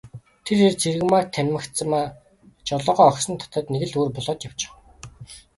Тэр 0.45 0.59
эр 0.67 0.75
Цэрэгмааг 0.81 1.27
танимагцаа 1.35 2.03
жолоогоо 2.67 3.05
огцом 3.11 3.35
татаад 3.41 3.67
нэг 3.73 3.83
л 3.89 3.93
өөр 3.97 4.11
болоод 4.15 4.41
явчхав. 4.47 4.75